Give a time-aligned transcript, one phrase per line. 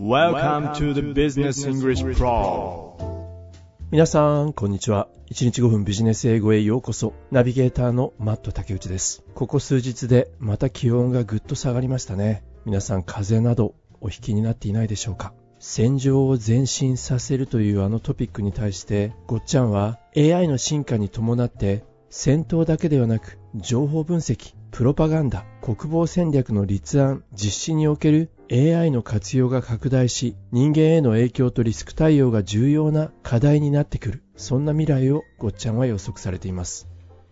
[0.00, 2.96] Welcome to the Business English Pro
[3.90, 5.08] 皆さん、こんにちは。
[5.30, 7.12] 1日5分ビジネス英語へようこそ。
[7.30, 9.22] ナビゲーターのマット竹内です。
[9.34, 12.42] ここ数日でまた気温がぐっと下がりましたね。
[12.64, 34.22] 皆さん、風邪などお引きになっていないでしょうか戦場を前進させるというあのトピックに対して、ごっちゃんは AI の進化に伴って戦闘だけではなく情報分析、プロパガンダ、国防戦略の立案、実施における AI の活用が拡大し、人間への影響とリスク対応が重要な課題になってくる。
[34.34, 36.88] そんな未来をごっちゃんは予測されています。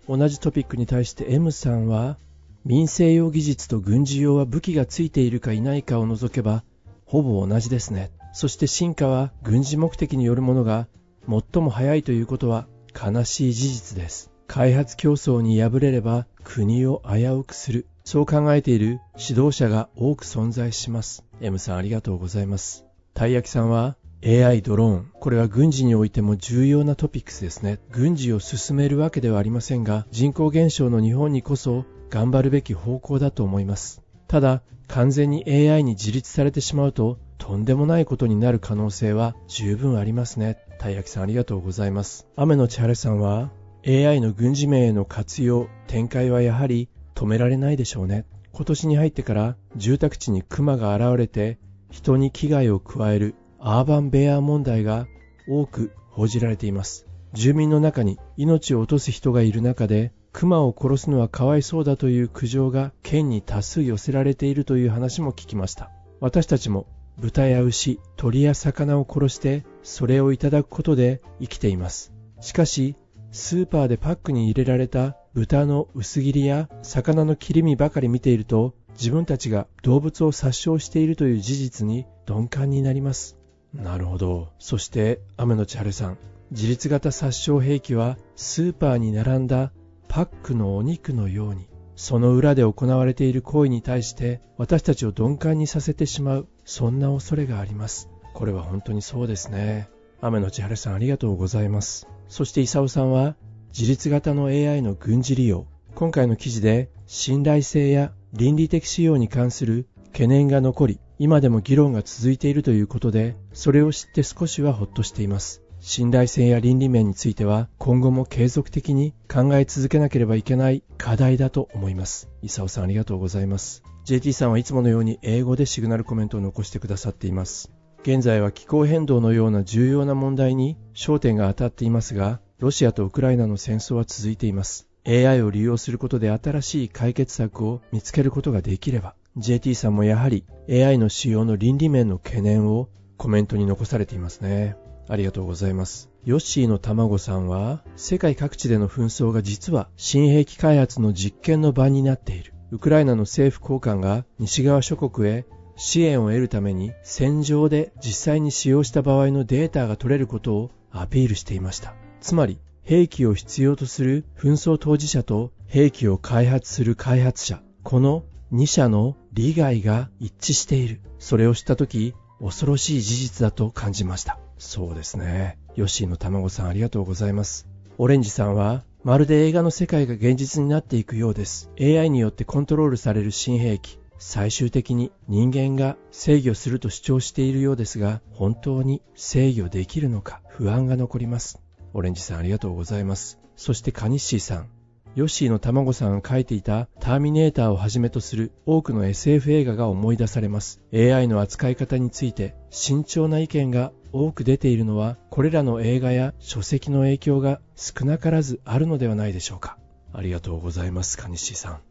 [0.07, 2.19] 同じトピックに対して M さんは、
[2.65, 6.62] 民生用技術と軍事用は武器がついているかいないかを除けば、
[7.05, 8.12] ほぼ同じですね。
[8.33, 10.87] そして進化は軍事目的によるものが
[11.29, 14.31] 最も早いということは悲しい事実です。
[14.47, 17.87] 開発競争に敗れれば国を危うくする。
[18.09, 21.27] そう考えている指導者が多く存在します。
[21.43, 22.87] M さんありがとうございます。
[23.12, 25.12] たい焼きさんは AI ドローン。
[25.21, 27.81] これは軍事においても重要なトピックスですね。
[27.91, 34.01] 軍事を進めるわけではありませんが、人口減少の日本にこそ頑張るべき方向だと思います。
[34.27, 40.56] ただ、完全に AI に自立されてしまうと、とんでもないことになる可能性は十分ありますね。
[40.79, 42.27] たい焼きさんありがとうございます。
[42.36, 43.51] 雨の千春さんは、
[43.86, 48.27] AI の軍事面への活用、展開はやはり止められないでしょうね。
[48.52, 51.58] 今年に入ってから住宅地にクマが現れて
[51.91, 55.08] 人に危害を加えるアーバンベア問題が
[55.48, 57.08] 多く報じられています。
[57.33, 65.91] 住民の中に命を落とす人がいる中でクマを殺すのはかわいそうだという苦情が県に多数寄せられているという話も聞きました。
[66.20, 66.86] 私たちも
[67.19, 72.12] 豚や牛、鳥や魚を殺してそれをいただくことで生きています。
[72.41, 72.94] しかし、
[73.31, 83.39] スーパーでパックに入れられた豚の薄切りや魚の切り身ばかり見ていると自分たちが動物を殺傷しているという事実に鈍感になります。
[83.73, 84.48] なるほど。
[84.59, 86.19] そして、雨の千春さん。
[86.51, 89.70] 自立型殺傷兵器はスーパーに並んだ
[90.09, 98.08] パックのお肉のように、その裏で行われている行為に対して私たちを鈍感にさせてしまう、そんな恐れがあります。
[98.35, 99.91] これは本当にそうですね。
[100.20, 102.08] 雨の千春さんありがとうございます。
[102.28, 103.36] そして、イサオさんは、
[103.77, 105.66] 自立型の AI の軍事利用。
[105.94, 115.62] 今回の記事で、信頼性や倫理的使用に関する懸念が残り、今でも議論が続いているということで、それを知って少しはほっとしています。
[115.80, 122.28] 信頼性や倫理面については、今後も継続的に考え続けなければいけない課題だと思います。
[122.42, 123.83] イサオさんありがとうございます。
[124.05, 127.70] JT さんはいつものように英語でシグナルコメントを残してくださっています。
[128.03, 134.88] 現在は気候変動のような重要な問題に焦点が当たっていますが、ロシアとウクライナの戦争は続いています。
[135.06, 144.76] AI を利用することで新しい解決策を見つけることができれば、JT さんもやはり AI の使用の倫理面の懸念をコメントに残されていますね。
[145.08, 146.11] ありがとうございます。
[146.25, 152.53] ヨッシーの卵さんは、世界各地での紛争が実は新兵器開発の実験の場になっている。
[152.70, 155.47] ウクライナの政府高官が西側諸国へ
[155.78, 161.94] 支援を得るために戦場で実際に使用した場合のデータが取れることをアピールしていました。
[162.20, 171.00] つまり、兵器を必要とする紛争当事者と兵器を開発する開発者、この2者の利害が一致している。
[171.19, 174.38] それを知ったとき、恐ろしい事実だと感じました。
[174.58, 175.58] そうですね。
[175.76, 177.69] ヨッシーの卵さんありがとうございます。
[177.99, 181.70] オレンジさんは、まるで映画の世界が現実になっていくようです。
[181.81, 184.00] AI によってコントロールされる新兵器。
[184.19, 191.61] 最終的に人間が制御すると主張しているようですが、本当に制御できるのか不安が残ります。
[191.94, 193.38] オレンジさんありがとうございます。
[193.56, 194.69] そしてカニッシーさん。
[195.14, 200.81] ヨッシーの卵さんが書いていたターミネーターをはじめとする多くの SF 映画が思い出されます。
[200.93, 209.78] AI の扱い方について慎重な意見が多く出ているのはこれらの映画や書籍の影響が少なからずあるのではないでしょうか。
[210.12, 211.88] ありがとうございます、カニッシーさん。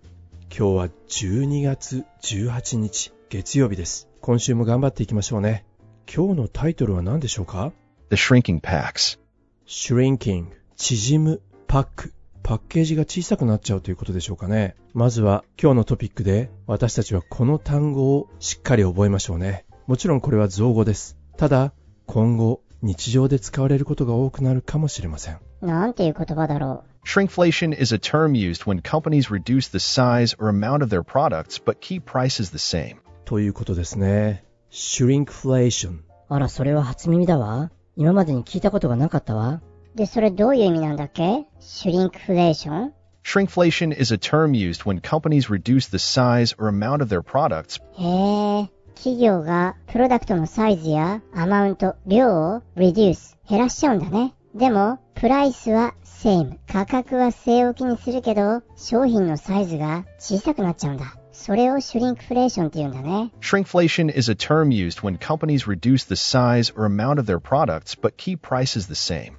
[0.49, 4.07] 今日は12月18日月曜日です。
[4.21, 5.65] 今週も頑張っていきましょうね。
[6.11, 7.73] 今日のタイトルは何でしょうか
[8.09, 9.19] ？The Shrinking Packs.
[9.67, 10.47] shrinking
[10.77, 21.73] 縮むパックパッケージが小さくなっちゃうということでしょうかねまずは今日のトピックで私たちはこの単語をしっかり覚えましょうねもちろんこれは造語ですただ
[22.05, 31.57] 今後日常で使われることが多くなるかもしれませんなんていう言葉だろ Shrinkflation is a term used when companies reduce the size or amount of their products
[31.57, 32.97] but keep prices the same.
[33.25, 37.71] ということですね shrinkflation あら、それは初耳だわ。
[37.95, 39.61] 今までに聞いたことがなかったわ。
[39.95, 39.97] う。
[39.97, 42.93] で、それどういう意味なんだっけシュリンクフレーション
[43.23, 47.81] Shrinkflation is a term used when companies reduce the size or amount of their products
[47.97, 54.33] へえ、企業がプロダクトのサイズやアマウント、量を reduce 減らしちゃうんだね。
[54.55, 56.57] でも、プライスは same。
[56.67, 61.15] 価格は据え置きにするけど、商品のサイズが小さくなっちゃうんだ。
[61.31, 63.31] それをシュリンクフレーションって言うんだね。
[63.39, 68.17] Shrinkflation is a term used when companies reduce the size or amount of their products but
[68.17, 69.33] keep prices the same.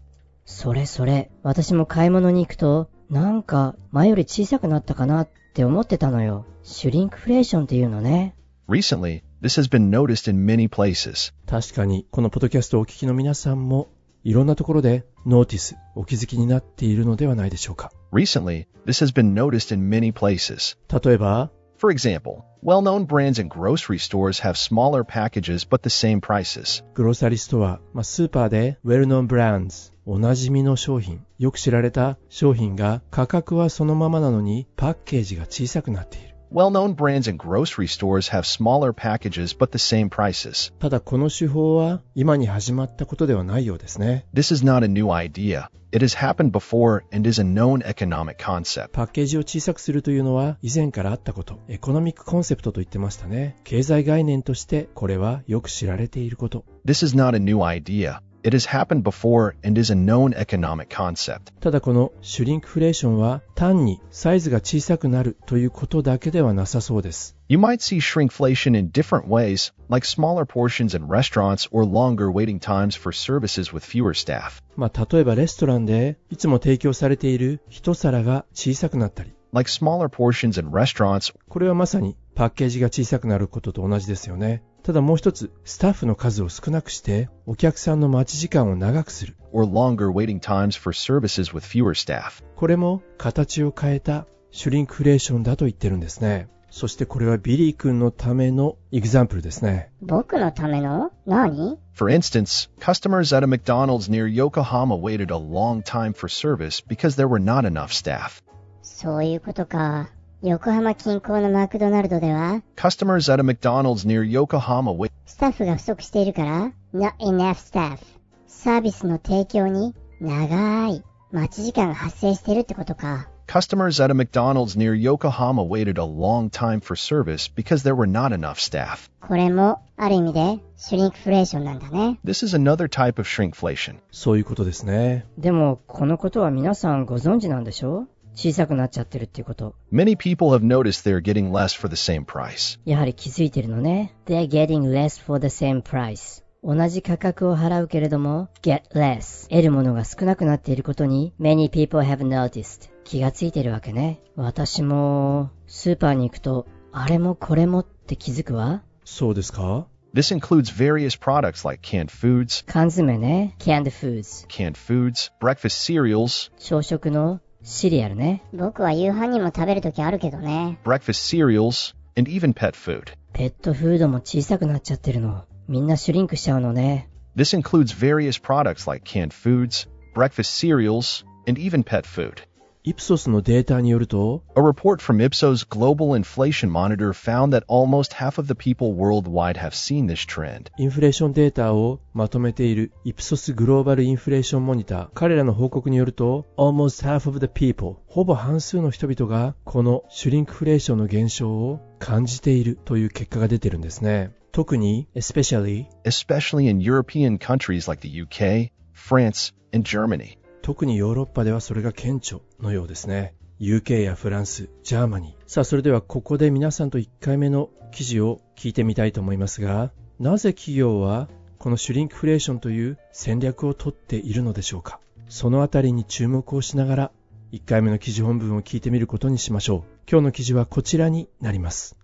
[0.45, 6.47] それそれ、私も買い物に行くと、なんか前より小さくなったかなって思ってたのよ。
[6.63, 8.37] シュリンクフレーションっていうのね。
[8.69, 11.33] Recently, this has been noticed in many places.
[11.47, 13.89] 確かに、このポッドキャストをお聞きの皆さんも、
[14.25, 17.93] いろんなところでノーティス、お気づきになっているのではないでしょうか。
[18.13, 20.77] Recently, this has been noticed in many places.
[21.03, 26.85] 例えば、For example, well known brands in grocery stores have smaller packages but the same prices.
[26.95, 36.28] グローサリーストア、まあ、スーパーで well-known brands、おなじみの商品、よく知られた商品が価格はそのままなのにパッケージが小さくなっている。
[36.52, 40.72] Well known brands in grocery stores have smaller packages but the same prices.
[40.78, 44.28] ただこの手法は今に始まったことではないようですね。
[44.34, 45.70] This is not a new idea.
[45.92, 48.90] It has happened before and is a known economic concept.
[48.90, 51.60] パッケージを小さくするというのは以前からあったこと。
[51.68, 53.58] エコノミックコンセプトと言ってましたね。
[53.64, 56.66] 経済概念としてこれはよく知られていること。
[56.86, 58.22] This is not a new idea.
[58.49, 61.53] It has happened before and is a known economic concept.
[61.61, 67.37] ただこのシュリンクフレーションは単にサイズが小さくなるということだけではなさそうです。
[67.49, 72.99] You might see shrinkflation in different ways, like smaller portions in restaurants or longer waiting times
[72.99, 74.63] for services with fewer staff.
[74.77, 84.63] まあ例えばレストランでいつも提供されている一皿が小さくなったり、Like smaller portions in restaurants これはまさにパッケージが小さくなることと同じですよね。
[84.89, 89.37] ただもう一つ、スタッフの数を少なくして、お客さんの待ち時間を長くする。
[89.53, 92.43] or longer waiting times for services with fewer staff.
[92.57, 96.49] これも形を変えたシュリンクフレーションだと言ってるんですね。
[96.71, 99.91] そしてこれはビリー君のための example ですね。
[100.01, 107.15] 僕のための何 For instance, customers at a McDonald's near Yokohama waited a long time for service because
[107.17, 108.43] there were not enough staff.
[108.81, 110.09] そういうことか。
[110.41, 117.99] 横浜近郊のマクドナルドでは、Customers at a McDonald's near Yokohama wait スタッフが不足しているから、not enough staff。
[118.47, 121.03] サービスの提供に長い
[121.33, 123.29] 待ち時間が発生しているってことか。
[123.49, 128.33] Customers at a McDonald's near Yokohama waited a long time for service because there were not
[128.33, 129.11] enough staff.
[129.21, 132.21] これも、ある意味で、シュリンクフレーションなんだね。
[132.25, 133.97] This is another type of shrinkflation.
[134.13, 135.27] そういうことですね。
[135.37, 138.07] でも、このことは皆さんご存知なんでしょ
[138.39, 139.75] 小さくなっちゃってるっていうこと。
[139.93, 142.79] Many people have noticed they're getting less for the same price.
[142.85, 144.15] やはり気づいてるのね。
[144.27, 146.45] They're getting less for the same price.
[146.63, 149.49] 同じ価格を払うけれども、get less。
[149.49, 152.89] 得るものが少なくなっていることに、many people have noticed。
[153.03, 154.21] 気がついてるわけね。
[154.37, 158.85] 私も、スーパーに行くと、あれもこれもって気づくわ。
[159.05, 163.57] そうですか This includes various products like canned foods, 缶詰ね。
[163.59, 164.47] canned foods。
[164.47, 168.43] canned foods, breakfast cereals, 朝食のシリアルね。
[168.53, 170.79] 僕は夕飯にも食べるときあるけどね。
[170.85, 173.13] breakfast cereals, and even pet food.
[173.33, 175.45] ペットフードも小さくなっちゃってるの。
[175.69, 177.09] みんなシュリンクしちゃうのね。
[177.37, 182.48] This includes various products like canned foods, breakfast cereals, and even pet food.
[182.89, 189.59] イプソスのデータによると、A report from Ipsos Global Inflation Monitor found that almost half of the people worldwide
[189.59, 190.73] have seen this trend.
[190.79, 195.09] インフレーションデータをまとめているイプソスグローバルインフレーションモニター。
[195.13, 204.33] 彼らの報告によると、almost half of the people、ほぼ半数の人々がこのシュリンクフレーションの現象を感じているという結果が出てるんですね。
[204.51, 210.38] 特に、especially、especially in European countries like the UK, France, and Germany.
[210.69, 213.35] 特にヨーロッパではそれが顕著のようですね。
[213.59, 215.35] UK やフランス、ジャーマニー。
[215.47, 225.01] さあ、それではここで皆さんと1回目の記事を聞いてみたいと思いますが、なぜ企業はこのシュリンクフレーションという戦略をとっているのでしょうか？
[225.31, 227.13] そのあたりに注目をしながら、
[227.53, 229.83] 1回目の記事本文を聞いてみることにしましょう。
[230.07, 231.97] 今日の記事はこちらになります。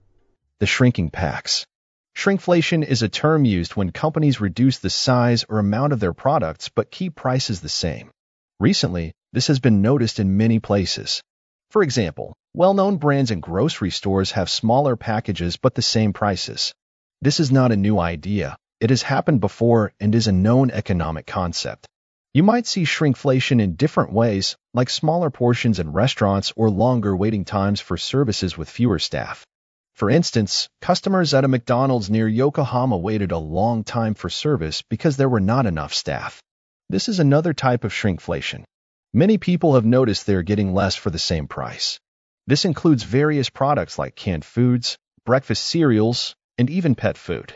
[0.61, 1.67] The shrinking packs.
[2.17, 6.71] Shrinkflation is a term used when companies reduce the size or amount of their products
[6.75, 8.14] but keep prices the same.
[8.61, 11.21] Recently, this has been noticed in many places.
[11.71, 16.73] For example, well-known brands in grocery stores have smaller packages but the same prices.
[17.21, 18.57] This is not a new idea.
[18.81, 21.89] It has happened before and is a known economic concept.
[22.33, 27.45] You might see shrinkflation in different ways, like smaller portions in restaurants or longer waiting
[27.45, 29.45] times for services with fewer staff.
[29.95, 35.17] For instance, customers at a McDonald's near Yokohama waited a long time for service because
[35.17, 36.41] there were not enough staff.
[36.91, 38.65] This is another type of shrinkflation.
[39.15, 41.99] Many people have noticed they are getting less for the same price.
[42.47, 47.55] This includes various products like canned foods, breakfast cereals, and even pet food.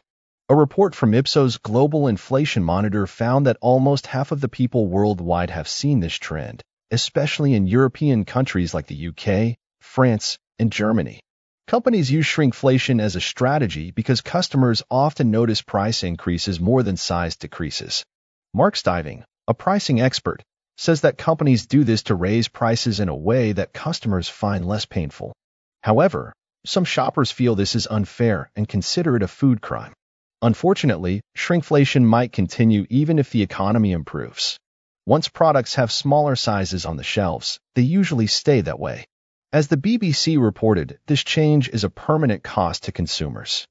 [0.48, 5.50] A report from Ipsos Global Inflation Monitor found that almost half of the people worldwide
[5.50, 11.20] have seen this trend, especially in European countries like the UK, France, and Germany.
[11.66, 17.36] Companies use shrinkflation as a strategy because customers often notice price increases more than size
[17.36, 18.04] decreases.
[18.54, 20.42] Mark Stiving, a pricing expert,
[20.78, 24.86] says that companies do this to raise prices in a way that customers find less
[24.86, 25.34] painful.
[25.82, 26.32] However,
[26.64, 29.92] some shoppers feel this is unfair and consider it a food crime.
[30.40, 34.56] Unfortunately, shrinkflation might continue even if the economy improves.
[35.04, 39.04] Once products have smaller sizes on the shelves, they usually stay that way.
[39.52, 43.66] As the BBC reported, this change is a permanent cost to consumers.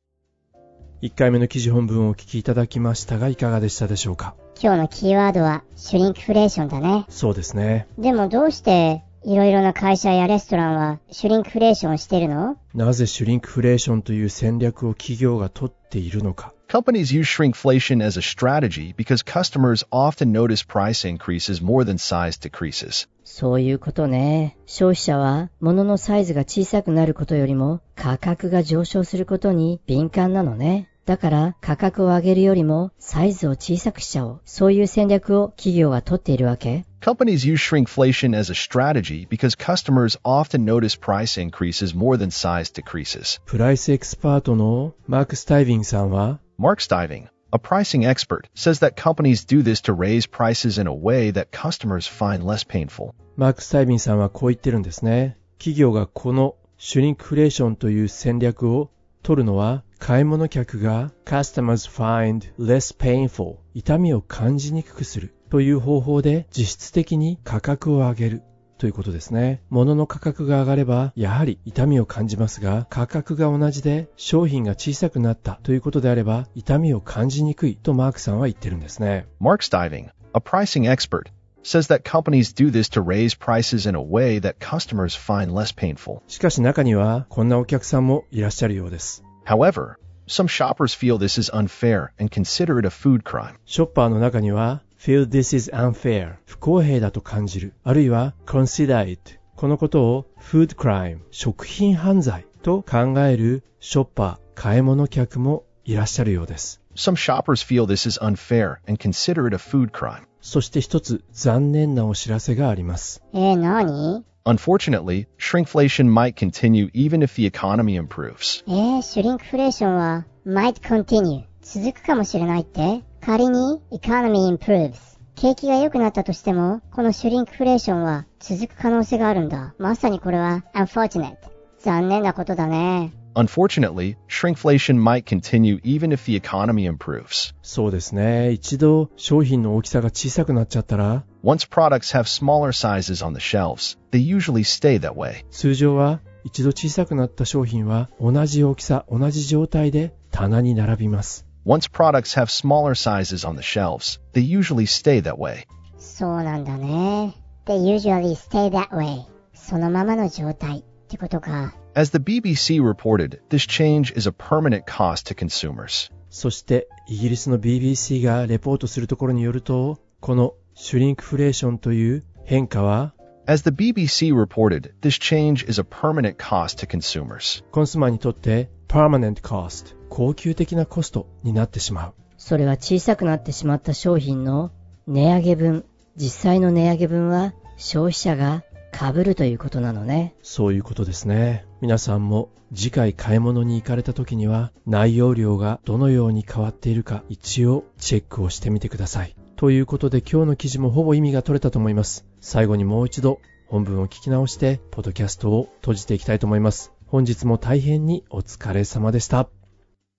[1.04, 4.34] 1回目の記事本文をお聞きいただきましたがいかがでしたでしょうか？
[4.60, 7.06] 今日のキーワードはシュリンクフレーションだね。
[7.08, 7.88] そうですね。
[8.00, 12.58] でもどうしていろいろな会社やレストランはシュリンクフレーションをしてるの？
[12.74, 22.39] なぜシュリンクフレーションという戦略を企業が取っているのか Companies use shrinkflation as a strategy because customers often notice price increases more than size
[22.39, 23.09] decreases.
[23.25, 24.57] そういうことね。
[24.67, 30.89] 消費者は物のサイズが小さくなることよりも価格が上昇することに敏感なのね。
[31.05, 34.41] だから価格を上げるよりもサイズを小さくしちゃおう。
[34.45, 42.71] そういう戦略を企業が取っているわけ Companies use shrinkflation as a strategy because customers often notice price increases more than size
[42.71, 43.41] decreases.
[43.45, 50.88] プライスエキスパートのマーク・スタイビングさんは Mark Stiving, a pricing expert, says that companies do this to raise prices in
[50.88, 53.14] a way that customers find less painful.
[53.36, 55.38] マーク・スタイビンさんはこう言ってるんですね。
[55.60, 58.90] 企業がこのシュリンクレーションという戦略を
[59.22, 68.42] 取るのは買い物客が customers find less painful 痛みを感じにくくするという方法で実質的に価格を上げる
[68.78, 69.62] ということですね。
[69.70, 79.28] 物の価格が上がれば、やはり痛みを感じますが、価格が同じで商品が小さくなったということであれば、痛みを感じにくいとマークさんは言ってるんですね。
[79.42, 81.32] Mark Stiving, a pricing expert,
[81.64, 85.74] says that companies do this to raise prices in a way that customers find less
[85.76, 86.22] painful.
[86.28, 89.24] しかし中には、こんなお客さんもいらっしゃるようです。
[89.46, 89.96] However,
[90.28, 93.56] some shoppers feel this is unfair and consider it a food crime.
[93.66, 97.74] ショッパーの中には、feel this is unfair 不公平だと感じる。
[97.84, 106.82] あるいは consider it このことを food crime 食品犯罪と考えるショッパー、買い物客もいらっしゃるようです。
[106.96, 110.24] Some shoppers feel this is unfair and consider it a food crime.
[110.42, 113.22] そして一つ残念なお知らせがあります。
[113.34, 118.64] えー、何 Unfortunately, shrinkflation might continue even if the economy improves.
[118.68, 129.76] えー、シュリンクフレーションは might continue 続くかもしれないって仮に economy improves 景気が良くなったとしても、このシュリンクフレーションは続く可能性があるんだ。
[129.78, 131.36] まさにこれは unfortunate
[131.78, 133.12] 残念なことだね。
[133.36, 137.54] Unfortunately, shrinkflation might continue even if the economy improves.
[137.62, 138.52] そうですね。
[138.52, 145.44] 一度商品の大きさが小さくなっちゃったら、Once products have smaller sizes on the shelves, they usually stay that way.
[145.52, 151.47] 通常は一度小さくなった商品は同じ大きさ、同じ状態で棚に並びます。
[151.67, 155.67] Once products have smaller sizes on the shelves, they usually stay that way.
[155.99, 157.35] そうなんだね。
[157.67, 159.25] They usually stay that way
[159.55, 161.75] そのままの状態ってことか。
[161.95, 166.11] As the BBC reported, this change is a permanent cost to consumers.
[166.31, 173.15] そしてイギリスの BBC がレポートするところによると、このシュリンクフレーションという変化は
[173.47, 177.63] As the BBC reported, this change is a permanent cost to consumers.
[177.71, 182.14] コンスマーにとって permanent cost 高級的なコストになってしまう。
[182.38, 184.72] それは小さくなってしまった商品の
[185.08, 190.36] 値上げ分、実際の値上げ分は消費者が被るということなのね。
[190.42, 191.66] そういうことですね。
[191.82, 199.36] 皆さんも次回買い物に行かれた時には内容量がどのように変わっているか一応チェックをしてみてください。
[199.56, 202.26] ということで今日の記事もほぼ意味が取れたと思います。
[202.42, 206.97] 最後にもう一度本文を聞き直してポッドキャストを閉じていきたいと思います。
[207.07, 209.49] 本日も大変にお疲れ様でした。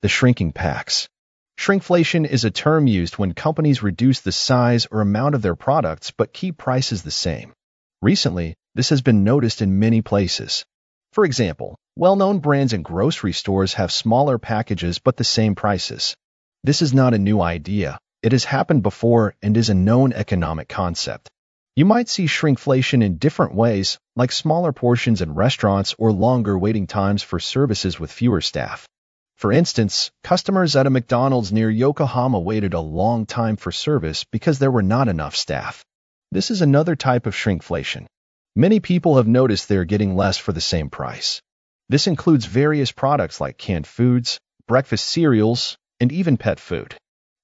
[0.02, 1.08] The shrinking packs.
[1.58, 6.12] Shrinkflation is a term used when companies reduce the size or amount of their products
[6.16, 7.54] but keep prices the same.
[8.02, 10.66] Recently, this has been noticed in many places.
[11.14, 16.16] For example, well-known brands in grocery stores have smaller packages but the same prices.
[16.64, 18.00] This is not a new idea.
[18.24, 21.30] It has happened before and is a known economic concept.
[21.79, 26.89] You might see shrinkflation in different ways, like smaller portions in restaurants or longer waiting
[26.89, 28.89] times for services with fewer staff.
[29.37, 34.59] For instance, customers at a McDonald's near Yokohama waited a long time for service because
[34.59, 35.85] there were not enough staff.
[36.33, 38.07] This is another type of shrinkflation.
[38.57, 41.41] Many people have noticed they are getting less for the same price.
[41.89, 46.97] This includes various products like canned foods, breakfast cereals, and even pet food.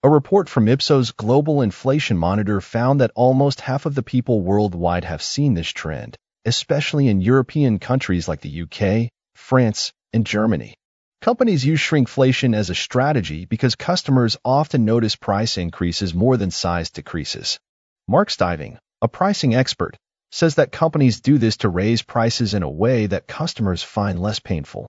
[0.05, 5.05] A report from Ipsos Global Inflation Monitor found that almost half of the people worldwide
[5.05, 10.75] have seen this trend, especially in European countries like the UK, France, and Germany.
[11.23, 16.91] Companies use shrinkflation as a strategy because customers often notice price increases more than size
[16.91, 17.59] decreases.
[18.07, 19.97] Mark Stiving, a pricing expert,
[20.31, 24.39] says that companies do this to raise prices in a way that customers find less
[24.39, 24.87] painful.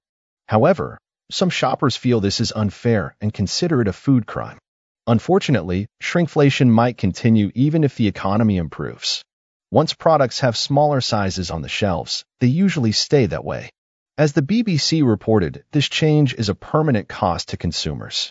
[0.49, 0.97] However,
[1.31, 4.57] some shoppers feel this is unfair and consider it a food crime.
[5.06, 9.22] Unfortunately, shrinkflation might continue even if the economy improves.
[9.72, 13.70] Once products have smaller sizes on the shelves, they usually stay that way.
[14.18, 18.30] As the BBC reported, this change is a permanent cost to consumers.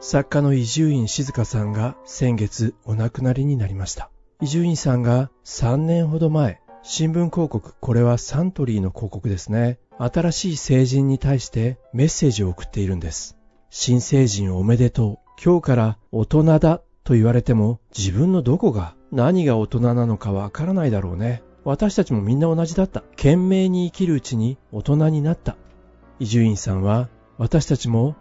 [0.00, 4.10] 作家の伊集院静香さんが先月お亡くなりになりました。
[4.40, 9.78] 伊集院さんが3年ほど前、新聞広告、これはサントリーの広告ですね。
[9.98, 13.36] 新しい成人に対してメッセージを送っているんです。
[13.70, 15.25] 新成人おめでとう。
[15.43, 21.43] 今日から大人だと言われても自分のどこが何が大人なのかわからないだろうね。
[21.63, 23.01] 私たちもみんな同じだった。
[23.15, 25.55] 懸命に生きるうちに大人になった。
[26.19, 28.15] 伊集院さんは私たちも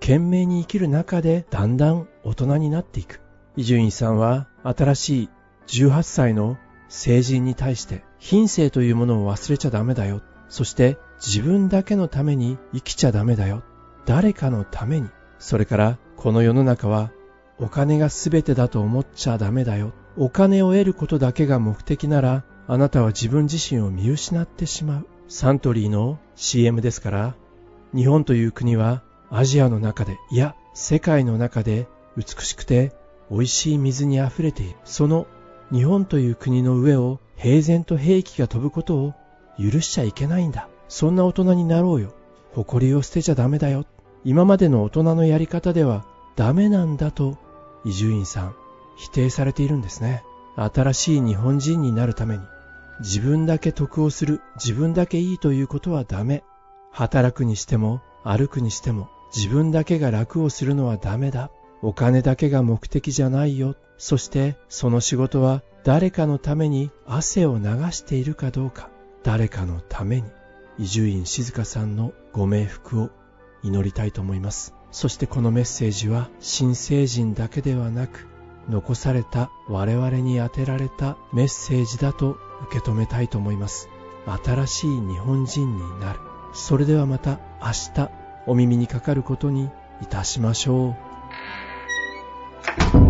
[0.00, 3.20] 懸命に生きる中でだんだん大人になっていく。
[3.56, 5.28] 伊集院さんは新しい
[5.68, 6.58] 18歳の
[6.88, 10.20] 成人に対して品性というものを忘れちゃダメだよ。
[10.50, 13.62] そして自分だけのために生きちゃダメだよ。
[14.04, 15.08] 誰かのために。
[15.38, 17.12] それからこの世の中は
[17.60, 19.92] お金が全てだと思っちゃダメだよ。
[20.16, 25.06] お金を得ることだけが目的なら、あなたは自分自身を見失ってしまう。
[25.28, 27.34] サントリーの CM ですから、
[27.94, 32.92] 日本という国はアジアの中で、いや、世界の中で美しくて
[33.30, 34.76] 美味しい水に溢れている。
[34.84, 35.28] その
[35.70, 39.14] 日本という国の上を平然と兵器が飛ぶことを
[39.56, 40.68] 許しちゃいけないんだ。
[40.88, 42.12] そんな大人になろうよ。
[42.54, 43.84] 誇りを捨てちゃダメだよ。
[44.28, 46.04] 今までの大人のやり方では
[46.36, 47.38] ダメなんだと
[47.86, 48.54] 伊集院さん
[48.94, 50.22] 否定されているんですね。
[50.54, 52.42] 新しい日本人になるために
[53.00, 56.44] 自分だけ得をする、自分だけいいということはダメ。
[56.90, 61.50] 働くにしても歩くにしても自分だけが楽をするのはダメだ。
[61.80, 63.76] お金だけが目的じゃないよ。
[63.96, 68.90] そしてその仕事は誰かのために汗を流しているかどうか。
[69.22, 70.28] 誰かのために
[70.78, 73.10] 伊集院静香さんのご冥福を
[73.62, 74.74] 祈りたいと思います。
[74.90, 78.26] そしてこのメッセージは新成人だけではなく
[78.68, 83.88] 残された我々に宛てられたメッセージだと受け止めたいと思います。
[84.44, 86.20] 新しい日本人になる。
[86.52, 88.10] それではまた明日
[88.46, 89.70] お耳にかかることに
[90.02, 90.96] いたしましょ
[93.04, 93.07] う。